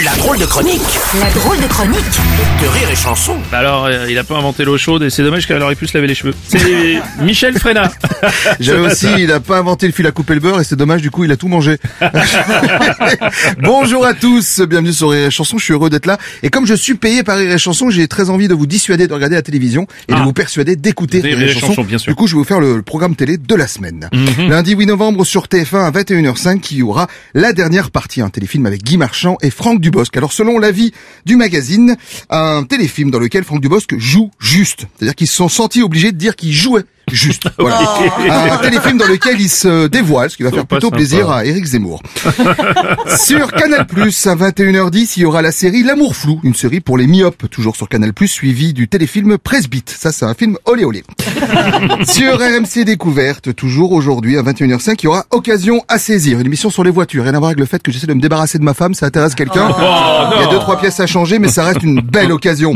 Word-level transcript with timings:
La 0.00 0.14
drôle 0.16 0.38
de 0.38 0.46
chronique 0.46 0.80
La 1.20 1.28
drôle 1.32 1.60
de 1.60 1.66
chronique 1.66 1.98
de 2.62 2.66
Rire 2.66 2.88
et 2.90 2.96
Chanson. 2.96 3.36
Bah 3.50 3.58
Alors, 3.58 3.84
euh, 3.84 4.06
il 4.08 4.16
a 4.16 4.24
pas 4.24 4.36
inventé 4.38 4.64
l'eau 4.64 4.78
chaude 4.78 5.02
et 5.02 5.10
c'est 5.10 5.22
dommage 5.22 5.46
qu'elle 5.46 5.60
aurait 5.62 5.74
pu 5.74 5.86
se 5.86 5.92
laver 5.94 6.06
les 6.06 6.14
cheveux. 6.14 6.32
C'est 6.48 6.96
Michel 7.22 7.58
Fréna. 7.58 7.90
J'avais 8.60 8.78
aussi, 8.80 9.06
il 9.18 9.30
a 9.30 9.40
pas 9.40 9.58
inventé 9.58 9.86
le 9.86 9.92
fil 9.92 10.06
à 10.06 10.10
couper 10.10 10.32
le 10.34 10.40
beurre 10.40 10.60
et 10.60 10.64
c'est 10.64 10.76
dommage, 10.76 11.02
du 11.02 11.10
coup, 11.10 11.24
il 11.24 11.32
a 11.32 11.36
tout 11.36 11.48
mangé. 11.48 11.76
Bonjour 13.62 14.06
à 14.06 14.14
tous, 14.14 14.60
bienvenue 14.62 14.94
sur 14.94 15.10
Rire 15.10 15.26
et 15.26 15.30
Chanson, 15.30 15.58
je 15.58 15.64
suis 15.64 15.74
heureux 15.74 15.90
d'être 15.90 16.06
là. 16.06 16.16
Et 16.42 16.48
comme 16.48 16.66
je 16.66 16.74
suis 16.74 16.94
payé 16.94 17.22
par 17.22 17.36
Rire 17.36 17.52
et 17.52 17.58
Chanson, 17.58 17.90
j'ai 17.90 18.08
très 18.08 18.30
envie 18.30 18.48
de 18.48 18.54
vous 18.54 18.66
dissuader 18.66 19.08
de 19.08 19.12
regarder 19.14 19.36
la 19.36 19.42
télévision 19.42 19.86
et 20.08 20.12
de 20.14 20.18
Ah. 20.18 20.24
vous 20.24 20.32
persuader 20.32 20.74
d'écouter 20.76 21.20
Rire 21.20 21.38
et 21.42 21.48
Chanson. 21.52 21.82
bien 21.82 21.98
sûr. 21.98 22.10
Mhm. 22.10 22.14
Du 22.14 22.14
coup, 22.14 22.26
je 22.28 22.32
vais 22.34 22.38
vous 22.38 22.44
faire 22.44 22.60
le, 22.60 22.76
le 22.76 22.82
programme 22.82 23.14
télé 23.14 23.36
de 23.36 23.54
la 23.54 23.66
semaine. 23.66 24.08
Lundi 24.38 24.72
8 24.74 24.86
novembre 24.86 25.24
sur 25.26 25.48
TF1 25.48 25.84
à 25.86 25.90
21h05, 25.90 26.66
il 26.70 26.78
y 26.78 26.82
aura 26.82 27.08
la 27.34 27.52
dernière 27.52 27.90
partie, 27.90 28.22
un 28.22 28.30
téléfilm 28.30 28.64
avec 28.64 28.82
Guy 28.82 28.96
Marchand 28.96 29.36
et 29.42 29.50
Franck 29.50 29.81
Dubosc. 29.82 30.16
Alors, 30.16 30.32
selon 30.32 30.58
l'avis 30.58 30.92
du 31.26 31.36
magazine, 31.36 31.96
un 32.30 32.64
téléfilm 32.64 33.10
dans 33.10 33.18
lequel 33.18 33.44
Franck 33.44 33.60
Dubosc 33.60 33.94
joue 33.98 34.30
juste. 34.40 34.86
C'est-à-dire 34.96 35.14
qu'ils 35.14 35.26
se 35.28 35.36
sont 35.36 35.48
sentis 35.50 35.82
obligés 35.82 36.12
de 36.12 36.16
dire 36.16 36.36
qu'il 36.36 36.52
jouait 36.52 36.84
juste. 37.10 37.48
Voilà. 37.58 38.54
Un 38.54 38.58
téléfilm 38.58 38.98
dans 38.98 39.06
lequel 39.06 39.40
il 39.40 39.48
se 39.48 39.86
dévoile, 39.86 40.30
ce 40.30 40.36
qui 40.36 40.42
va 40.42 40.50
faire 40.50 40.66
plutôt 40.66 40.88
sympa. 40.88 40.96
plaisir 40.96 41.30
à 41.30 41.44
Éric 41.44 41.64
Zemmour. 41.64 42.02
sur 43.24 43.52
Canal+, 43.52 43.80
à 43.80 44.34
21h10, 44.34 45.12
il 45.16 45.22
y 45.22 45.24
aura 45.24 45.42
la 45.42 45.52
série 45.52 45.82
L'amour 45.82 46.16
flou, 46.16 46.40
une 46.42 46.54
série 46.54 46.80
pour 46.80 46.98
les 46.98 47.06
myopes, 47.06 47.48
toujours 47.50 47.76
sur 47.76 47.88
Canal+, 47.88 48.12
suivi 48.26 48.72
du 48.72 48.88
téléfilm 48.88 49.38
Presbyte. 49.38 49.90
Ça, 49.90 50.10
c'est 50.12 50.24
un 50.24 50.34
film 50.34 50.56
olé 50.64 50.84
olé. 50.84 51.04
sur 52.04 52.38
RMC 52.38 52.84
Découverte, 52.84 53.54
toujours 53.54 53.92
aujourd'hui 53.92 54.36
à 54.38 54.42
21h05, 54.42 54.96
il 55.00 55.04
y 55.04 55.06
aura 55.06 55.24
Occasion 55.30 55.84
à 55.88 55.98
saisir, 55.98 56.40
une 56.40 56.46
émission 56.46 56.70
sur 56.70 56.84
les 56.84 56.90
voitures. 56.90 57.24
Rien 57.24 57.34
à 57.34 57.38
voir 57.38 57.50
avec 57.50 57.60
le 57.60 57.66
fait 57.66 57.82
que 57.82 57.92
j'essaie 57.92 58.06
de 58.06 58.14
me 58.14 58.20
débarrasser 58.20 58.58
de 58.58 58.64
ma 58.64 58.74
femme, 58.74 58.94
ça 58.94 59.06
intéresse 59.06 59.34
quelqu'un. 59.34 59.70
il 60.34 60.40
y 60.40 60.44
a 60.44 60.50
deux, 60.50 60.58
trois 60.58 60.78
pièces 60.78 61.00
à 61.00 61.06
changer, 61.06 61.38
mais 61.38 61.48
ça 61.48 61.64
reste 61.64 61.82
une 61.82 62.00
belle 62.00 62.32
occasion. 62.32 62.74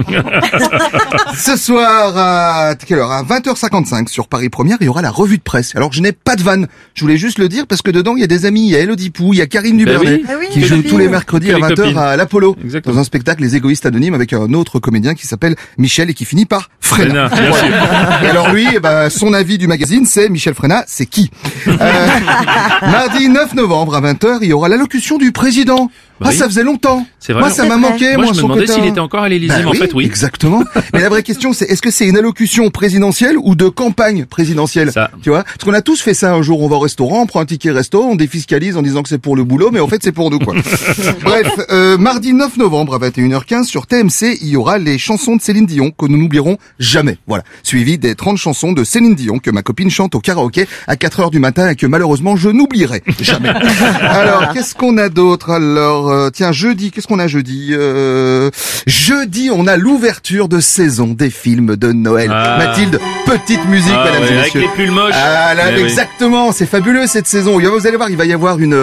Ce 1.37 1.56
soir, 1.56 2.17
à 2.17 2.75
quelle 2.75 2.98
heure? 2.98 3.11
À 3.11 3.22
20h55 3.22 4.09
sur 4.17 4.28
Paris 4.28 4.48
Première, 4.48 4.78
il 4.81 4.86
y 4.86 4.89
aura 4.89 5.03
la 5.03 5.11
revue 5.11 5.36
de 5.36 5.42
presse. 5.42 5.77
Alors, 5.77 5.92
je 5.92 6.00
n'ai 6.00 6.12
pas 6.12 6.36
de 6.36 6.42
vanne. 6.42 6.69
Je 6.95 7.03
voulais 7.03 7.19
juste 7.19 7.39
le 7.39 7.50
dire 7.50 7.67
parce 7.67 7.83
que 7.83 7.91
dedans, 7.91 8.17
il 8.17 8.22
y 8.22 8.25
a 8.25 8.27
des 8.27 8.47
amis. 8.47 8.62
Il 8.62 8.70
y 8.70 8.75
a 8.75 8.78
Elodie 8.78 9.11
Pou, 9.11 9.34
il 9.34 9.41
y 9.41 9.42
a 9.42 9.47
Karine 9.47 9.77
Dubernet, 9.77 10.20
oui. 10.22 10.25
Ah 10.27 10.33
oui, 10.41 10.47
qui 10.50 10.62
joue 10.64 10.81
tous 10.81 10.97
les 10.97 11.06
mercredis 11.06 11.48
Que 11.48 11.53
à 11.53 11.56
les 11.56 11.62
20h 11.62 11.77
copines. 11.77 11.98
à 11.98 12.17
l'Apollo. 12.17 12.56
Exactement. 12.64 12.94
Dans 12.94 13.00
un 13.03 13.05
spectacle 13.05 13.42
Les 13.42 13.56
égoïstes 13.56 13.84
anonymes 13.84 14.14
avec 14.14 14.33
un 14.33 14.55
autre 14.55 14.78
comédien 14.78 15.12
qui 15.12 15.27
s'appelle 15.27 15.55
Michel 15.77 16.09
et 16.09 16.14
qui 16.14 16.25
finit 16.25 16.47
par 16.47 16.70
Fréna. 16.81 17.28
Fréna, 17.28 17.50
bien 17.50 17.50
Voilà. 17.50 18.25
Et 18.25 18.27
alors 18.28 18.55
lui, 18.55 18.67
eh 18.75 18.81
ben, 18.81 19.11
son 19.11 19.34
avis 19.34 19.59
du 19.59 19.67
magazine, 19.67 20.06
c'est 20.06 20.31
Michel 20.31 20.55
Fréna, 20.55 20.83
c'est 20.87 21.05
qui 21.05 21.31
Euh, 21.69 21.77
Mardi 22.83 23.28
9 23.28 23.53
novembre 23.55 23.97
à 23.97 24.00
20h, 24.00 24.39
il 24.41 24.48
y 24.48 24.53
aura 24.55 24.70
l'allocution 24.70 25.19
du 25.19 25.31
président. 25.31 25.91
Bah 26.19 26.28
ah, 26.28 26.31
oui. 26.31 26.39
ça 26.39 26.47
faisait 26.47 26.62
longtemps. 26.64 27.06
C'est 27.19 27.34
vrai. 27.34 27.42
Moi, 27.42 27.50
ça 27.50 27.67
m'a 27.67 27.77
manqué. 27.77 28.17
Moi, 28.17 28.28
je 28.33 28.39
me 28.39 28.42
demandais 28.44 28.67
s'il 28.67 28.87
était 28.87 29.00
encore 29.00 29.25
à 29.25 29.28
l'Élysée, 29.28 29.62
Bah 29.62 29.69
en 29.69 29.75
fait, 29.75 29.92
oui. 29.92 30.06
Exactement. 30.06 30.64
Mais 30.94 31.03
la 31.03 31.11
vraie 31.11 31.22
question, 31.22 31.53
c'est 31.53 31.67
est-ce 31.67 31.83
que 31.83 31.91
c'est 31.91 32.06
une 32.06 32.17
allocution 32.17 32.70
présidentielle 32.70 33.37
ou 33.42 33.55
de 33.55 33.69
campagne 33.69 34.06
présidentielle 34.29 34.93
Ça. 34.93 35.11
Tu 35.23 35.31
vois 35.31 35.45
Parce 35.45 35.65
qu'on 35.65 35.75
a 35.75 35.83
tous 35.83 36.01
fait 36.01 36.15
ça 36.15 36.33
un 36.33 36.43
jour. 36.43 36.61
On 36.62 36.69
va 36.69 36.77
au 36.77 36.81
restaurant, 36.81 37.23
on 37.23 37.27
prend 37.27 37.41
un 37.41 37.47
ticket 37.47 37.71
resto, 37.71 38.03
on 38.03 38.17
défiscalise 38.17 38.77
en 38.77 38.83
disant 38.83 39.03
que 39.03 39.09
c'est 39.09 39.19
pour 39.19 39.37
le 39.37 39.45
boulot, 39.45 39.71
mais 39.73 39.81
en 39.81 39.89
fait, 39.89 40.03
c'est 40.03 40.12
pour 40.12 40.31
nous, 40.31 40.39
quoi. 40.39 40.55
Bref, 41.23 41.49
euh, 41.71 41.99
mardi 41.99 42.33
9 42.33 42.57
novembre 42.57 42.95
à 42.95 42.99
21h15 42.99 43.65
sur 43.65 43.87
TMC, 43.87 44.39
il 44.41 44.49
y 44.49 44.57
aura 44.57 44.79
les 44.79 44.99
chansons 44.99 45.37
de 45.37 45.43
Céline 45.43 45.67
Dion 45.67 45.91
que 45.91 46.07
nous 46.07 46.19
n'oublierons 46.19 46.59
jamais. 46.79 47.19
Voilà. 47.27 47.45
Suivi 47.62 47.99
des 47.99 48.15
30 48.15 48.37
chansons 48.37 48.73
de 48.73 48.84
Céline 48.84 49.15
Dion 49.15 49.39
que 49.39 49.51
ma 49.51 49.62
copine 49.62 49.91
chante 49.91 50.15
au 50.15 50.21
karaoké 50.21 50.67
à 50.87 50.97
4 50.97 51.21
heures 51.21 51.31
du 51.31 51.39
matin 51.39 51.71
et 51.71 51.77
que 51.77 51.87
malheureusement 51.87 52.37
je 52.37 52.49
n'oublierai 52.49 53.03
jamais. 53.21 53.49
Alors, 54.00 54.53
qu'est-ce 54.53 54.75
qu'on 54.75 54.99
a 54.99 55.09
d'autre 55.09 55.50
Alors, 55.50 56.11
euh, 56.11 56.31
tiens, 56.31 56.53
jeudi, 56.53 56.91
qu'est-ce 56.91 57.06
qu'on 57.06 57.19
a 57.19 57.27
jeudi 57.27 57.71
euh, 57.72 58.50
Jeudi, 58.87 59.50
on 59.53 59.66
a 59.66 59.77
l'ouverture 59.77 60.49
de 60.49 60.61
saison 60.61 61.09
des 61.09 61.31
films 61.31 61.77
de 61.77 61.93
Noël. 61.93 62.31
Ah. 62.33 62.59
Mathilde, 62.59 63.00
petite 63.25 63.65
musique, 63.66 63.93
Ah, 63.99 64.05
mesdames 64.05 64.23
ouais, 64.23 64.29
et 64.29 64.39
avec 64.39 64.55
messieurs. 64.55 64.61
les 64.61 64.69
pulls 64.84 64.91
moches. 64.93 65.15
Ah 65.15 65.55
là, 65.55 65.62
Eh 65.73 65.75
oui. 65.77 65.83
exactement, 65.83 66.53
c'est 66.53 66.67
fabuleux 66.67 67.07
cette 67.07 67.27
saison. 67.27 67.59
Vous 67.59 67.87
allez 67.87 67.97
voir, 67.97 68.11
il 68.11 68.17
va 68.17 68.25
y 68.25 68.33
avoir 68.33 68.59
une, 68.59 68.75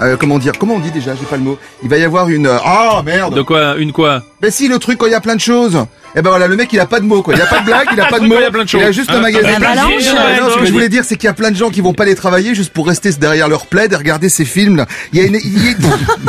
euh, 0.00 0.16
comment 0.18 0.38
dire, 0.38 0.52
comment 0.58 0.74
on 0.74 0.78
dit 0.80 0.90
déjà, 0.90 1.12
j'ai 1.14 1.26
pas 1.26 1.36
le 1.36 1.42
mot. 1.42 1.58
Il 1.82 1.88
va 1.88 1.98
y 1.98 2.04
avoir 2.04 2.28
une, 2.28 2.46
ah 2.48 3.02
merde. 3.04 3.34
De 3.34 3.42
quoi 3.42 3.76
Une 3.76 3.92
quoi? 3.92 4.22
Ben 4.40 4.50
si, 4.50 4.68
le 4.68 4.78
truc 4.78 4.98
quand 4.98 5.06
il 5.06 5.12
y 5.12 5.16
a 5.16 5.20
plein 5.20 5.36
de 5.36 5.40
choses. 5.40 5.78
Eh 6.16 6.22
ben 6.22 6.30
voilà, 6.30 6.46
le 6.46 6.56
mec 6.56 6.72
il 6.72 6.80
a 6.80 6.86
pas 6.86 7.00
de 7.00 7.04
mots 7.04 7.22
quoi. 7.22 7.34
Il 7.34 7.40
a 7.42 7.46
pas 7.46 7.60
de 7.60 7.64
blague, 7.66 7.88
il 7.92 8.00
a 8.00 8.06
pas 8.08 8.18
de 8.20 8.26
mots. 8.26 8.36
il 8.38 8.42
y 8.42 8.44
a 8.44 8.50
plein 8.50 8.64
de 8.64 8.70
Il 8.72 8.76
a 8.80 8.86
choses. 8.86 8.94
juste 8.94 9.10
un 9.10 9.20
magasin. 9.20 9.48
La 9.52 9.58
balance. 9.58 9.88
Non, 9.88 10.46
non, 10.46 10.50
ce 10.54 10.58
que 10.60 10.66
je 10.66 10.72
voulais 10.72 10.88
dire 10.88 11.02
c'est 11.04 11.16
qu'il 11.16 11.26
y 11.26 11.30
a 11.30 11.34
plein 11.34 11.50
de 11.50 11.56
gens 11.56 11.70
qui 11.70 11.80
vont 11.80 11.92
pas 11.92 12.04
aller 12.04 12.14
travailler 12.14 12.54
juste 12.54 12.72
pour 12.72 12.86
rester 12.86 13.10
derrière 13.12 13.48
leur 13.48 13.66
plaid 13.66 13.92
et 13.92 13.96
regarder 13.96 14.28
ces 14.28 14.44
films 14.44 14.76
là. 14.76 14.86
Il 15.12 15.18
y 15.20 15.22
a 15.22 15.26
une, 15.26 15.34
il 15.42 15.64
y 15.64 15.70
a- 15.70 15.74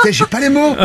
j'ai 0.11 0.25
pas 0.25 0.39
les 0.39 0.49
mots. 0.49 0.75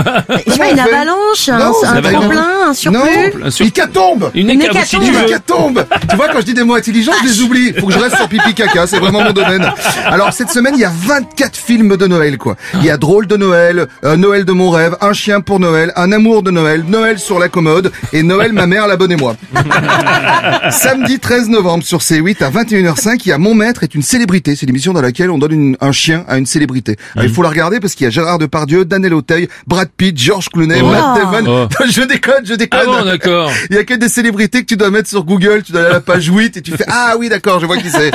Je 0.47 0.53
vois 0.55 0.71
une 0.71 0.79
avalanche, 0.81 1.49
un, 1.49 1.59
Non, 1.59 1.73
un 1.85 2.01
va 2.01 2.13
tremplin, 2.13 2.47
un 2.69 2.75
surplus. 2.75 2.99
Non, 2.99 3.47
Un 3.47 3.51
sur- 3.51 3.63
une 3.65 3.69
hécatombe. 3.69 4.31
Une 4.35 4.51
Une 4.51 4.63
hécatombe, 4.63 5.03
Une 5.03 5.15
hécatombe. 5.17 5.85
Tu 6.09 6.17
vois, 6.17 6.29
quand 6.29 6.41
je 6.41 6.45
dis 6.47 6.55
des 6.55 6.63
mots 6.65 6.75
intelligents, 6.75 7.13
je 7.23 7.29
les 7.29 7.41
oublie. 7.43 7.73
Faut 7.79 7.87
que 7.87 7.93
je 7.93 7.99
reste 7.99 8.17
sur 8.17 8.29
pipi 8.29 8.55
caca. 8.55 8.87
C'est 8.87 8.99
vraiment 8.99 9.23
mon 9.23 9.33
domaine. 9.33 9.71
Alors, 10.07 10.33
cette 10.33 10.51
semaine, 10.51 10.75
il 10.77 10.81
y 10.81 10.85
a 10.85 10.93
24 10.95 11.57
films 11.57 11.97
de 11.97 12.07
Noël, 12.07 12.39
quoi. 12.39 12.57
Il 12.75 12.85
y 12.85 12.91
a 12.91 12.97
Drôle 12.97 13.27
de 13.27 13.37
Noël, 13.37 13.87
euh, 14.05 14.17
Noël 14.17 14.45
de 14.45 14.53
mon 14.53 14.71
rêve, 14.71 14.97
Un 15.01 15.13
chien 15.13 15.41
pour 15.41 15.61
Noël, 15.61 15.93
Un 15.97 16.13
amour 16.13 16.43
de 16.43 16.51
Noël, 16.51 16.85
Noël 16.87 17.19
sur 17.19 17.39
la 17.39 17.49
commode 17.49 17.93
et 18.13 18.23
Noël 18.23 18.53
ma 18.53 18.67
mère, 18.67 18.87
l'abonnez-moi. 18.91 19.37
Samedi 20.71 21.19
13 21.19 21.49
novembre 21.49 21.85
sur 21.85 21.99
C8 22.01 22.43
à 22.45 22.51
21h05, 22.51 23.21
il 23.25 23.29
y 23.29 23.33
a 23.33 23.39
Mon 23.39 23.55
maître 23.55 23.83
est 23.83 23.95
une 23.95 24.03
célébrité. 24.03 24.55
C'est 24.57 24.67
l'émission 24.67 24.93
dans 24.93 25.01
laquelle 25.01 25.31
on 25.31 25.39
donne 25.39 25.53
une- 25.53 25.77
un 25.81 25.93
chien 25.93 26.25
à 26.29 26.37
une 26.39 26.47
célébrité. 26.47 26.97
Alors, 27.15 27.25
il 27.27 27.33
faut 27.33 27.43
la 27.43 27.49
regarder 27.49 27.81
parce 27.81 27.95
qu'il 27.95 28.05
y 28.05 28.09
a 28.09 28.11
Gérard 28.11 28.39
Depardieu, 28.39 28.85
Daniel 28.85 29.15
Auteuil, 29.15 29.49
Brad 29.67 29.89
Pitt, 29.97 30.17
George 30.19 30.49
Clooney, 30.51 30.81
Oh. 30.83 30.87
Matt 30.91 31.17
Damon. 31.17 31.69
Oh. 31.81 31.85
Je 31.91 32.03
déconne, 32.03 32.45
je 32.45 32.55
déconne. 32.55 32.81
Ah 32.83 32.87
bon, 32.87 33.05
d'accord. 33.05 33.51
Il 33.71 33.77
y 33.77 33.79
a 33.79 33.85
que 33.85 33.95
des 33.95 34.09
célébrités 34.09 34.61
que 34.61 34.67
tu 34.67 34.77
dois 34.77 34.91
mettre 34.91 35.09
sur 35.09 35.25
Google, 35.25 35.63
tu 35.65 35.73
dois 35.73 35.81
aller 35.83 35.91
à 35.91 35.95
la 35.95 36.01
page 36.01 36.27
8 36.29 36.57
et 36.57 36.63
tu 36.63 36.73
fais 36.73 36.85
ah 36.89 37.15
oui 37.19 37.29
d'accord, 37.29 37.61
je 37.61 37.67
vois 37.67 37.77
qui 37.79 37.91
c'est. 37.91 38.11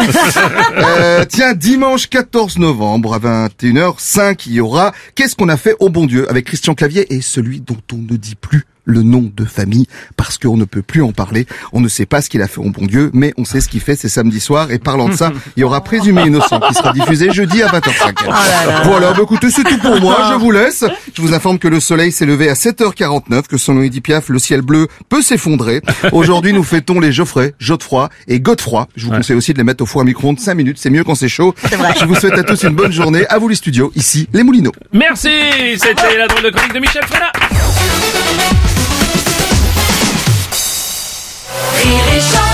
Euh, 0.78 1.26
tiens, 1.28 1.54
dimanche 1.54 2.08
14 2.10 2.58
novembre 2.60 3.14
à 3.14 3.20
21h05, 3.20 4.44
il 4.48 4.54
y 4.54 4.60
aura 4.60 4.92
Qu'est-ce 5.16 5.36
qu'on 5.36 5.50
a 5.50 5.58
fait 5.58 5.76
au 5.80 5.90
bon 5.90 6.06
Dieu 6.06 6.30
avec 6.30 6.46
Christian 6.46 6.74
Clavier 6.74 7.14
et 7.14 7.22
celui 7.22 7.60
dont 7.62 7.78
on 7.94 7.98
ne 7.98 8.18
dit 8.18 8.36
plus 8.36 8.66
le 8.86 9.04
nom 9.04 9.30
de 9.36 9.46
famille 9.46 9.88
parce 10.16 10.38
qu'on 10.38 10.58
ne 10.58 10.66
peut 10.66 10.82
plus 10.82 11.02
en 11.02 11.12
parler. 11.12 11.46
On 11.74 11.82
ne 11.82 11.88
sait 11.88 12.06
pas 12.06 12.22
ce 12.22 12.30
qu'il 12.30 12.42
a 12.42 12.48
fait 12.48 12.60
au 12.60 12.70
bon 12.70 12.86
Dieu, 12.86 13.12
mais 13.14 13.34
on 13.38 13.46
sait 13.46 13.62
ce 13.62 13.68
qu'il 13.68 13.82
fait, 13.82 13.96
c'est 13.96 14.10
samedi 14.10 14.40
soir. 14.40 14.72
Et 14.72 14.80
parlant 14.80 15.10
de 15.10 15.16
ça, 15.16 15.32
il 15.58 15.62
y 15.62 15.64
aura 15.64 15.82
Présumé 15.82 16.24
innocent 16.24 16.60
qui 16.60 16.74
sera 16.74 16.94
diffusé 16.94 17.32
jeudi 17.32 17.62
à 17.62 17.68
20h05. 17.68 18.84
Voilà, 18.86 19.14
bah 19.14 19.20
écoutez, 19.24 19.52
c'est 19.52 19.64
tout 19.64 19.78
pour 19.78 20.00
moi, 20.02 20.30
je 20.32 20.36
vous 20.36 20.52
laisse. 20.52 20.84
Je 21.14 21.22
vous 21.22 21.34
informe 21.34 21.60
que 21.60 21.68
le 21.68 21.80
soleil 21.80 22.12
s'est 22.12 22.26
levé 22.26 22.50
à 22.50 22.54
7h49, 22.54 23.44
que 23.44 23.58
selon 23.58 23.82
Edith 23.84 24.04
Piaf, 24.04 24.30
le 24.30 24.40
ciel 24.40 24.62
bleu 24.62 24.88
peut 25.10 25.22
s'effondrer. 25.22 25.82
Aujourd'hui, 26.12 26.54
nous 26.54 26.64
fêtons 26.64 27.00
les 27.00 27.12
Geoffrey, 27.12 27.54
Godefroy 27.62 28.10
et 28.28 28.40
Godefroy. 28.40 28.88
Je 28.96 29.06
vous 29.06 29.12
conseille 29.12 29.36
aussi 29.36 29.54
de 29.54 29.58
les 29.58 29.64
mettre 29.64 29.84
au 29.84 29.86
four 29.86 30.02
à 30.02 30.04
micro-ondes 30.04 30.40
5 30.40 30.54
minutes, 30.56 30.78
c'est 30.80 30.90
mieux 30.90 31.04
quand 31.04 31.16
c'est 31.16 31.30
chaud. 31.30 31.54
Je 32.00 32.06
vous 32.06 32.16
souhaite 32.16 32.38
à 32.38 32.44
tous 32.44 32.64
une 32.64 32.76
bonne 32.76 32.92
journée. 32.92 33.26
À 33.30 33.38
vous 33.38 33.48
les 33.48 33.56
studios, 33.56 33.92
ici 33.96 34.28
les 34.34 34.44
Moulineaux. 34.44 34.74
Merci 34.92 35.30
C'était 35.78 36.18
la 36.18 36.28
drôle 36.28 36.44
de 36.44 36.50
chronique 36.50 36.74
de 36.74 36.80
Michel 36.80 37.04
Fréna 37.06 37.32
Rire 41.86 42.16
et 42.16 42.45